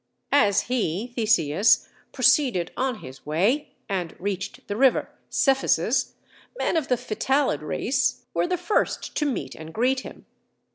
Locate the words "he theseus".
0.61-1.87